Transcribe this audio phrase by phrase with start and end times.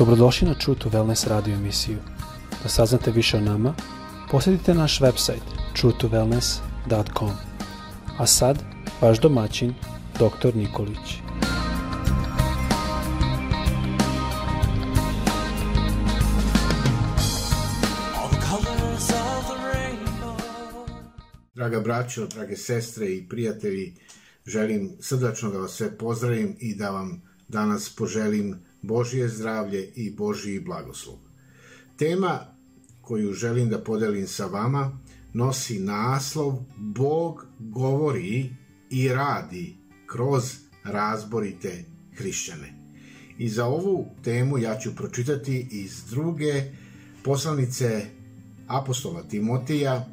[0.00, 1.98] Dobrodošli na True to Wellness radio emisiju.
[2.62, 3.74] Da saznate više o nama,
[4.30, 5.44] posjetite naš website
[5.76, 7.30] truetowellness.com.
[8.18, 8.58] A sad,
[9.00, 9.74] vaš domaćin,
[10.14, 10.56] dr.
[10.56, 11.20] Nikolić.
[21.54, 23.94] Draga braćo, drage sestre i prijatelji,
[24.46, 30.60] želim srdačno da vas sve pozdravim i da vam danas poželim Božije zdravlje i Božiji
[30.60, 31.16] blagoslov.
[31.96, 32.40] Tema
[33.00, 34.98] koju želim da podelim sa vama
[35.32, 38.50] nosi naslov Bog govori
[38.90, 39.76] i radi
[40.06, 41.84] kroz razborite
[42.16, 42.74] hrišćane.
[43.38, 46.62] I za ovu temu ja ću pročitati iz druge
[47.24, 48.06] poslanice
[48.66, 50.06] apostola Timotija,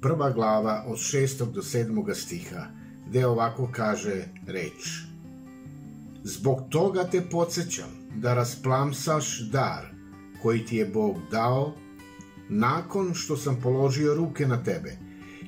[0.00, 1.52] prva glava od 6.
[1.52, 2.14] do 7.
[2.14, 2.66] stiha,
[3.08, 5.09] gde ovako kaže reč.
[6.24, 9.86] Zbog toga te podsjećam da rasplamsaš dar
[10.42, 11.74] koji ti je Bog dao
[12.48, 14.96] nakon što sam položio ruke na tebe,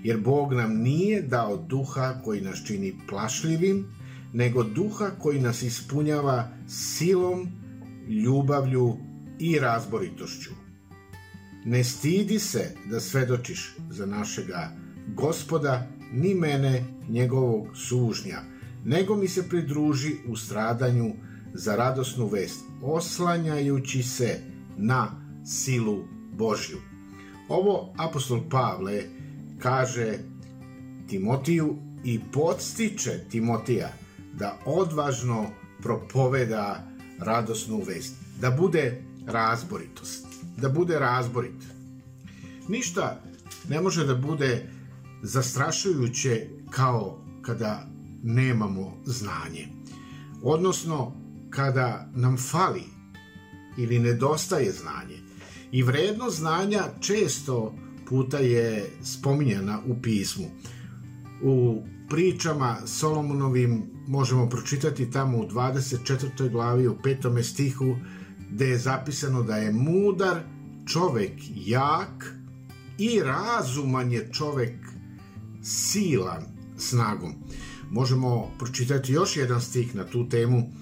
[0.02, 3.86] jer Bog nam nije dao duha koji nas čini plašljivim,
[4.32, 7.48] nego duha koji nas ispunjava silom,
[8.08, 8.96] ljubavlju
[9.38, 10.50] i razboritošću.
[11.64, 14.70] Ne stidi se da svedočiš za našega
[15.14, 18.51] gospoda, ni mene, njegovog sužnja,
[18.84, 21.12] nego mi se pridruži u stradanju
[21.54, 24.40] za radosnu vest, oslanjajući se
[24.76, 25.10] na
[25.44, 26.78] silu Božju.
[27.48, 29.02] Ovo apostol Pavle
[29.58, 30.18] kaže
[31.08, 33.92] Timotiju i podstiče Timotija
[34.34, 35.46] da odvažno
[35.82, 36.88] propoveda
[37.18, 41.62] radosnu vest, da bude razboritost, da bude razborit.
[42.68, 43.20] Ništa
[43.68, 44.68] ne može da bude
[45.22, 47.86] zastrašujuće kao kada
[48.22, 49.68] nemamo znanje.
[50.42, 51.12] Odnosno,
[51.50, 52.82] kada nam fali
[53.78, 55.18] ili nedostaje znanje.
[55.72, 57.74] I vrednost znanja često
[58.08, 60.44] puta je spominjana u pismu.
[61.42, 66.50] U pričama Solomonovim možemo pročitati tamo u 24.
[66.50, 67.42] glavi u 5.
[67.42, 67.96] stihu
[68.50, 70.40] gde je zapisano da je mudar
[70.86, 72.36] čovek jak
[72.98, 74.74] i razuman je čovek
[75.62, 76.42] silan
[76.76, 77.34] snagom.
[77.92, 80.72] Možemo pročitati još jedan stih na tu temu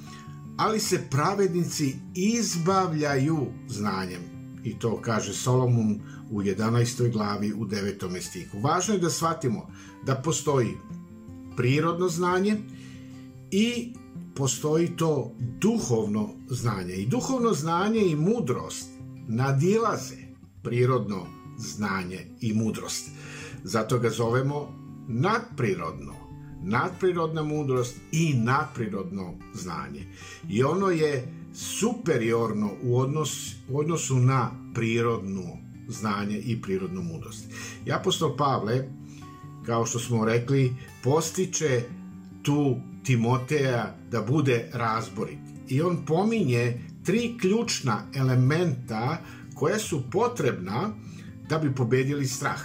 [0.57, 4.21] ali se pravednici izbavljaju znanjem.
[4.65, 6.01] I to kaže Solomon
[6.31, 7.13] u 11.
[7.13, 8.21] glavi u 9.
[8.21, 8.61] stiku.
[8.61, 9.71] Važno je da shvatimo
[10.07, 10.77] da postoji
[11.57, 12.57] prirodno znanje
[13.51, 13.95] i
[14.35, 16.95] postoji to duhovno znanje.
[16.95, 18.89] I duhovno znanje i mudrost
[19.29, 20.17] nadilaze
[20.63, 21.27] prirodno
[21.59, 23.11] znanje i mudrost.
[23.65, 24.69] Zato ga zovemo
[25.09, 26.30] nadprirodno
[26.63, 30.07] nadprirodna mudrost i nadprirodno znanje.
[30.49, 35.43] I ono je superiorno u, odnos, u odnosu na prirodno
[35.89, 37.45] znanje i prirodnu mudrost.
[37.87, 38.89] I apostol Pavle,
[39.67, 41.83] kao što smo rekli, postiče
[42.43, 45.39] tu Timoteja da bude razborit.
[45.69, 49.19] I on pominje tri ključna elementa
[49.55, 50.91] koja su potrebna
[51.49, 52.63] da bi pobedili strah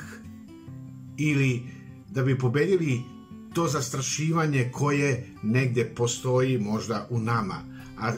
[1.17, 1.63] ili
[2.09, 3.01] da bi pobedili
[3.55, 7.55] to zastrašivanje koje negde postoji možda u nama.
[7.99, 8.11] A,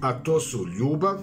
[0.00, 1.18] a to su ljubav,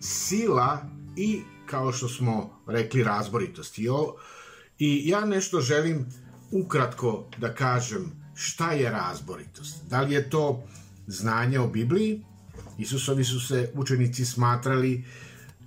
[0.00, 0.84] sila
[1.16, 3.78] i, kao što smo rekli, razboritost.
[3.78, 4.14] I, o,
[4.78, 6.06] I ja nešto želim
[6.50, 9.84] ukratko da kažem šta je razboritost.
[9.90, 10.62] Da li je to
[11.06, 12.24] znanje o Bibliji?
[12.78, 15.04] Isusovi su se učenici smatrali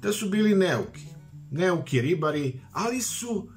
[0.01, 1.05] da su bili neuki.
[1.51, 3.47] Neuki ribari, ali su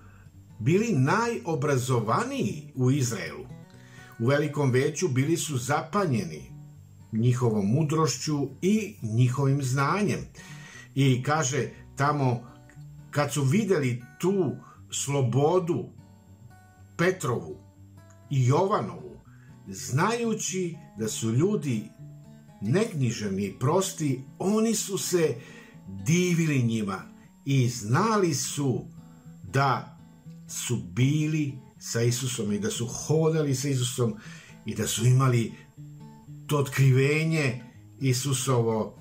[0.58, 3.46] bili najobrazovaniji u Izraelu.
[4.18, 6.52] U velikom veću bili su zapanjeni
[7.12, 10.20] njihovom mudrošću i njihovim znanjem.
[10.94, 12.42] I kaže tamo,
[13.10, 14.56] kad su videli tu
[14.90, 15.84] slobodu
[16.96, 17.56] Petrovu
[18.30, 19.20] i Jovanovu,
[19.68, 21.82] znajući da su ljudi
[22.60, 25.34] neknjiženi i prosti, oni su se
[26.04, 27.02] divili njima
[27.44, 28.84] i znali su
[29.42, 29.95] da
[30.48, 34.14] su bili sa Isusom i da su hodali sa Isusom
[34.66, 35.52] i da su imali
[36.46, 37.62] to otkrivenje
[38.00, 38.98] Isusovo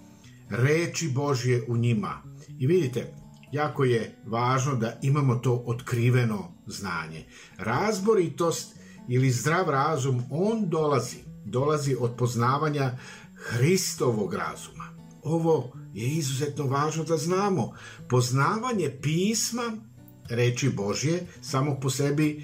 [0.50, 2.24] reči Božje u njima.
[2.60, 3.14] I vidite,
[3.52, 7.26] jako je važno da imamo to otkriveno znanje.
[7.58, 8.76] Razboritost
[9.08, 12.98] ili zdrav razum, on dolazi, dolazi od poznavanja
[13.36, 14.84] Hristovog razuma.
[15.24, 17.74] Ovo je izuzetno važno da znamo.
[18.10, 19.72] Poznavanje pisma
[20.30, 22.44] reči Božje samo po sebi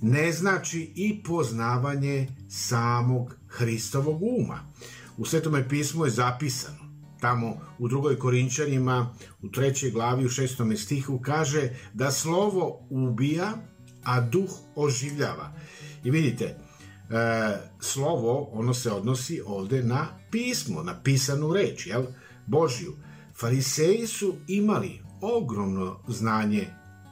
[0.00, 4.72] ne znači i poznavanje samog Hristovog uma.
[5.16, 6.90] U Svetome pismu je zapisano
[7.20, 13.52] tamo u drugoj Korinčanima u trećoj glavi u šestom stihu kaže da slovo ubija,
[14.04, 15.52] a duh oživljava.
[16.04, 16.56] I vidite, e,
[17.80, 22.02] slovo, ono se odnosi ovde na pismo, na pisanu reč, jel?
[22.46, 22.96] Božiju.
[23.40, 26.66] Fariseji su imali ogromno znanje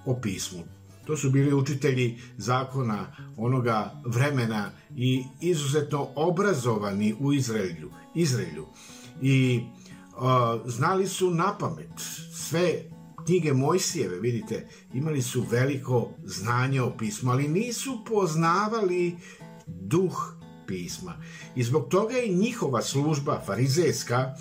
[0.08, 0.64] o pismu.
[1.06, 3.06] To su bili učitelji zakona
[3.36, 7.90] onoga vremena i izuzetno obrazovani u Izraelju.
[8.14, 8.66] Izraelju.
[9.22, 9.60] I
[10.16, 12.00] uh, znali su na pamet
[12.32, 12.82] sve
[13.26, 19.16] knjige Mojsijeve, vidite, imali su veliko znanje o pismu, ali nisu poznavali
[19.66, 20.34] duh
[20.66, 21.14] pisma.
[21.56, 24.34] I zbog toga je njihova služba farizejska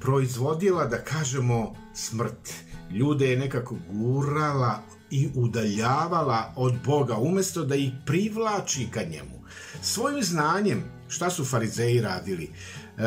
[0.00, 2.69] proizvodila, da kažemo, smrt.
[2.92, 9.40] Ljude je nekako gurala i udaljavala od Boga, umesto da ih privlači ka njemu.
[9.82, 12.44] Svojim znanjem, šta su farizeji radili?
[12.44, 13.02] E,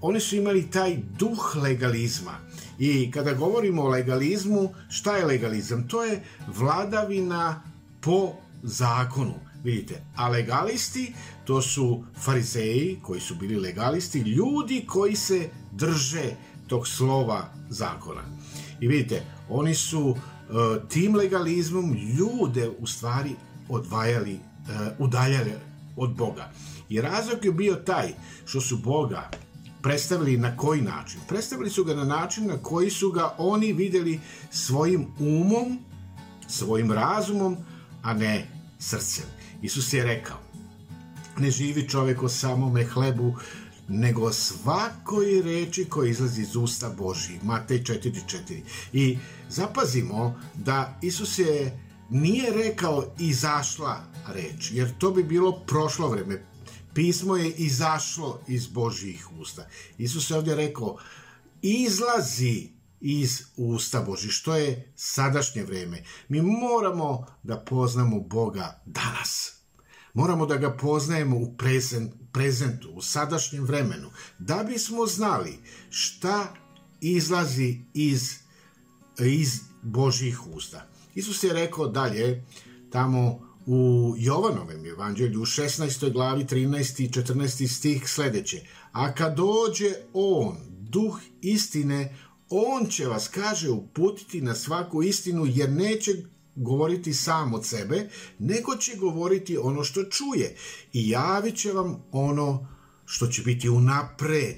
[0.00, 2.38] oni su imali taj duh legalizma.
[2.78, 5.88] I kada govorimo o legalizmu, šta je legalizam?
[5.88, 6.22] To je
[6.56, 7.62] vladavina
[8.00, 9.34] po zakonu.
[9.64, 16.30] Vidite, a legalisti to su farizeji koji su bili legalisti, ljudi koji se drže
[16.66, 18.22] tog slova zakona.
[18.80, 20.16] I vidite, oni su
[20.50, 23.30] E, tim legalizmom ljude u stvari
[23.68, 24.38] odvajali, e,
[24.98, 25.52] udaljali
[25.96, 26.50] od Boga.
[26.88, 28.12] I razlog je bio taj
[28.46, 29.30] što su Boga
[29.82, 31.20] predstavili na koji način?
[31.28, 35.78] Predstavili su ga na način na koji su ga oni videli svojim umom,
[36.48, 37.56] svojim razumom,
[38.02, 38.46] a ne
[38.78, 39.24] srcem.
[39.62, 40.38] Isus je rekao,
[41.38, 43.36] ne živi čovek o samome hlebu,
[43.90, 47.38] nego svakoj reči koja izlazi iz usta Boži.
[47.42, 48.60] Matej 4.4.
[48.92, 56.44] I zapazimo da Isus je nije rekao izašla reč, jer to bi bilo prošlo vreme.
[56.94, 59.68] Pismo je izašlo iz Božijih usta.
[59.98, 60.96] Isus je ovdje rekao
[61.62, 62.68] izlazi
[63.00, 66.02] iz usta Boži, što je sadašnje vreme.
[66.28, 69.52] Mi moramo da poznamo Boga danas.
[70.14, 75.58] Moramo da ga poznajemo u prezent, prezentu, u sadašnjem vremenu, da bismo znali
[75.90, 76.54] šta
[77.00, 78.34] izlazi iz,
[79.18, 80.88] iz Božih usta.
[81.14, 82.44] Isus je rekao dalje,
[82.90, 86.12] tamo u Jovanovem evanđelju u 16.
[86.12, 87.04] glavi 13.
[87.04, 87.68] i 14.
[87.76, 88.60] stih sledeće.
[88.92, 92.16] A kad dođe On, duh istine,
[92.48, 96.12] On će vas, kaže, uputiti na svaku istinu, jer neće
[96.62, 98.08] govoriti sam od sebe,
[98.38, 100.56] nego će govoriti ono što čuje
[100.92, 102.68] i javit će vam ono
[103.06, 104.56] što će biti unapred.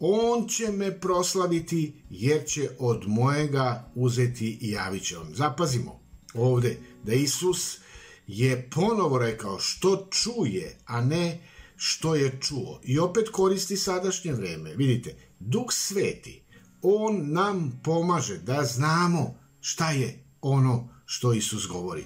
[0.00, 5.34] On će me proslaviti jer će od mojega uzeti i javit će vam.
[5.34, 6.00] Zapazimo
[6.34, 7.78] ovde da Isus
[8.26, 11.40] je ponovo rekao što čuje, a ne
[11.76, 12.80] što je čuo.
[12.84, 14.74] I opet koristi sadašnje vreme.
[14.74, 16.42] Vidite, Duh Sveti,
[16.82, 22.04] On nam pomaže da znamo šta je ono što Isus govori.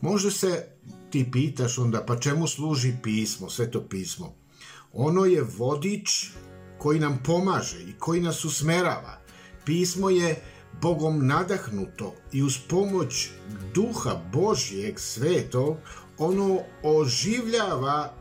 [0.00, 0.66] Možda se
[1.10, 4.34] ti pitaš onda, pa čemu služi pismo, sveto pismo?
[4.92, 6.30] Ono je vodič
[6.78, 9.20] koji nam pomaže i koji nas usmerava.
[9.64, 10.42] Pismo je
[10.82, 13.28] Bogom nadahnuto i uz pomoć
[13.74, 15.76] duha Božijeg svetog
[16.18, 18.14] ono oživljava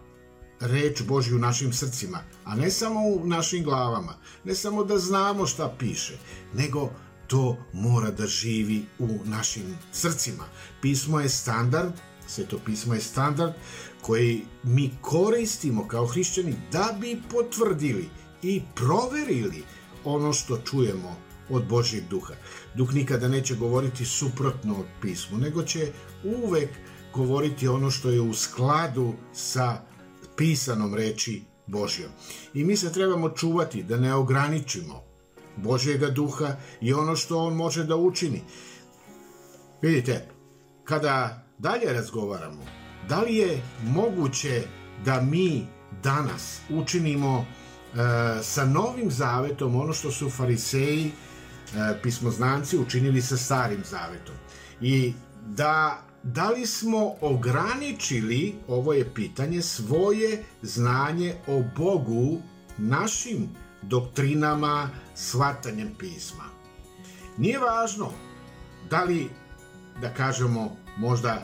[0.60, 5.46] reč Božju u našim srcima, a ne samo u našim glavama, ne samo da znamo
[5.46, 6.18] šta piše,
[6.54, 6.89] nego
[7.32, 10.44] to mora da živi u našim srcima.
[10.82, 11.94] Pismo je standard,
[12.28, 13.54] sveto pismo je standard
[14.02, 18.10] koji mi koristimo kao hrišćani da bi potvrdili
[18.42, 19.64] i proverili
[20.04, 21.16] ono što čujemo
[21.50, 22.34] od Božjeg duha.
[22.76, 25.92] Duh nikada neće govoriti suprotno od pismu, nego će
[26.24, 26.70] uvek
[27.14, 29.82] govoriti ono što je u skladu sa
[30.38, 32.12] pisanom reči Božjom.
[32.54, 35.11] I mi se trebamo čuvati da ne ograničimo
[35.58, 38.41] Božjega duha i ono što on može da učini.
[39.81, 40.27] Vidite,
[40.84, 42.62] kada dalje razgovaramo,
[43.10, 44.63] da li je moguće
[45.05, 45.67] da mi
[46.03, 47.96] danas učinimo e,
[48.43, 51.12] sa novim zavetom ono što su fariseji, e,
[52.03, 54.36] pismoznanci učinili sa starim zavetom.
[54.81, 55.13] I
[55.46, 62.41] da da li smo ograničili, ovo je pitanje, svoje znanje o Bogu
[62.77, 63.50] našim
[63.82, 66.44] doktrinama, shvatanjem pisma.
[67.38, 68.12] Nije važno
[68.90, 69.30] da li,
[70.02, 71.42] da kažemo, možda e,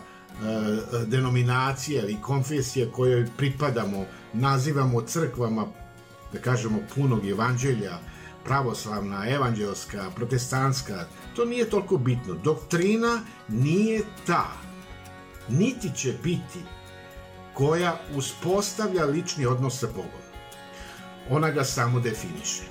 [1.06, 5.66] denominacije ili konfesije kojoj pripadamo, nazivamo crkvama,
[6.34, 7.98] da kažemo, punog evanđelja,
[8.44, 12.34] pravoslavna, evanđelska, protestantska, to nije toliko bitno.
[12.34, 14.48] Doktrina nije ta,
[15.50, 16.60] niti će biti
[17.54, 20.27] koja uspostavlja lični odnos sa Bogom
[21.30, 22.64] ona ga samo definiše.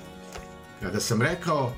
[0.81, 1.73] Kada sam rekao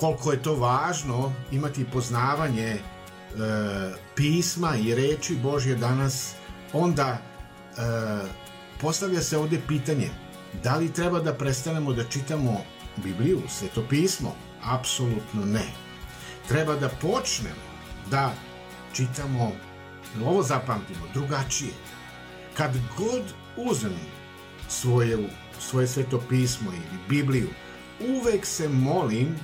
[0.00, 2.80] koliko je to važno imati poznavanje e,
[4.14, 6.34] pisma i reči Božje danas,
[6.72, 7.18] onda e,
[8.80, 10.10] postavlja se ovde pitanje
[10.62, 12.60] da li treba da prestanemo da čitamo
[12.96, 14.34] Bibliju, sveto pismo?
[14.62, 15.66] Apsolutno ne.
[16.48, 17.68] Treba da počnemo
[18.10, 18.32] da
[18.92, 19.52] čitamo,
[20.24, 21.72] ovo zapamtimo, drugačije.
[22.56, 23.22] Kad god
[23.56, 24.17] uzmem
[24.68, 25.28] svoje,
[25.60, 27.48] svoje sveto pismo ili Bibliju,
[28.00, 29.36] uvek se molim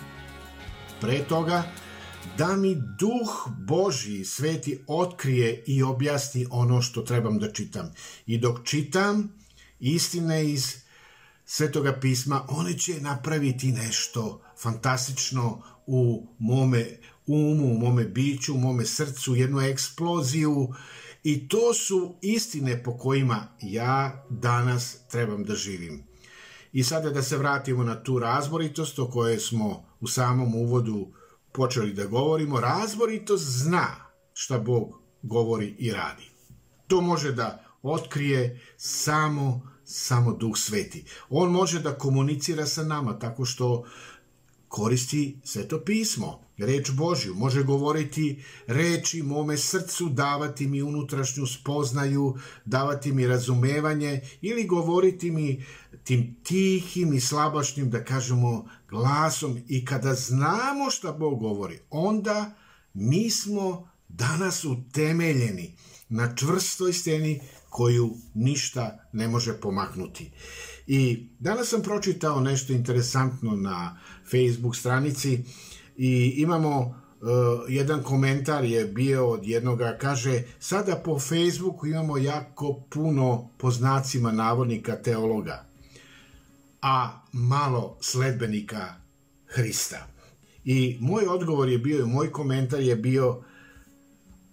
[1.00, 1.62] pre toga
[2.38, 7.92] da mi duh Božji sveti otkrije i objasni ono što trebam da čitam.
[8.26, 9.32] I dok čitam
[9.80, 10.76] istine iz
[11.44, 18.86] svetoga pisma, one će napraviti nešto fantastično u mome umu, u mome biću, u mome
[18.86, 20.74] srcu, jednu eksploziju
[21.24, 26.04] i to su istine po kojima ja danas trebam da živim.
[26.72, 31.12] I sada da se vratimo na tu razboritost o kojoj smo u samom uvodu
[31.52, 32.60] počeli da govorimo.
[32.60, 33.86] Razboritost zna
[34.32, 36.30] šta Bog govori i radi.
[36.86, 41.04] To može da otkrije samo samo Duh Sveti.
[41.28, 43.84] On može da komunicira sa nama tako što
[44.68, 52.34] koristi sveto pismo, reč Božju, može govoriti reči mome srcu, davati mi unutrašnju spoznaju,
[52.64, 55.64] davati mi razumevanje ili govoriti mi
[56.04, 62.54] tim tihim i slabašnim, da kažemo, glasom i kada znamo šta Bog govori, onda
[62.94, 65.76] mi smo danas utemeljeni
[66.08, 70.30] na čvrstoj steni koju ništa ne može pomaknuti.
[70.86, 73.98] I danas sam pročitao nešto interesantno na
[74.30, 75.44] Facebook stranici
[75.96, 77.28] i imamo uh,
[77.68, 84.32] jedan komentar je bio od jednoga, kaže, sada po Facebooku imamo jako puno po znacima
[84.32, 85.66] navodnika teologa,
[86.82, 88.94] a malo sledbenika
[89.46, 90.06] Hrista.
[90.64, 93.42] I moj odgovor je bio, i moj komentar je bio,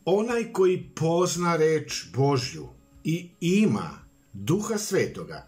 [0.05, 2.67] onaj koji pozna reč Božju
[3.03, 3.89] i ima
[4.33, 5.47] duha svetoga,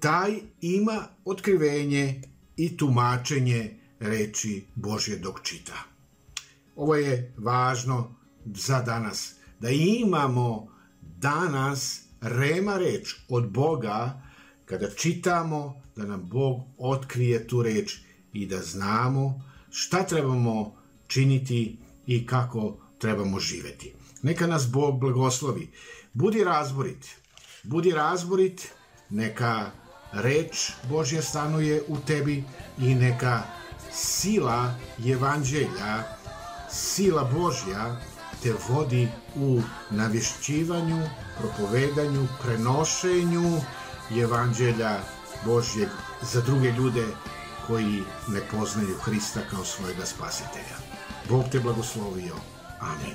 [0.00, 2.22] taj ima otkrivenje
[2.56, 5.84] i tumačenje reči Božje dok čita.
[6.76, 8.14] Ovo je važno
[8.44, 10.68] za danas, da imamo
[11.00, 14.22] danas rema reč od Boga
[14.64, 17.96] kada čitamo da nam Bog otkrije tu reč
[18.32, 20.76] i da znamo šta trebamo
[21.06, 23.94] činiti i kako trebamo živeti.
[24.22, 25.70] Neka nas Bog blagoslovi.
[26.12, 27.06] Budi razborit.
[27.62, 28.68] Budi razborit,
[29.10, 29.70] neka
[30.12, 32.44] reč Božja stanuje u tebi
[32.78, 33.42] i neka
[34.02, 34.74] sila
[35.06, 36.02] evanđelja,
[36.70, 37.96] sila Božja
[38.42, 43.60] te vodi u navješćivanju, propovedanju, prenošenju
[44.10, 44.98] evanđelja
[45.44, 45.88] Božjeg
[46.22, 47.06] za druge ljude
[47.66, 50.76] koji ne poznaju Hrista kao svojega spasitelja.
[51.28, 52.34] Bog te blagoslovio.
[52.80, 53.14] Amin.